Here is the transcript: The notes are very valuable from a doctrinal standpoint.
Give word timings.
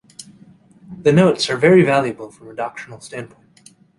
The 1.03 1.11
notes 1.13 1.47
are 1.51 1.57
very 1.57 1.83
valuable 1.83 2.31
from 2.31 2.49
a 2.49 2.55
doctrinal 2.55 3.01
standpoint. 3.01 3.69